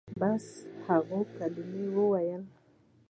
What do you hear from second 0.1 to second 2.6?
بس هغوى کلمه ويلې ده.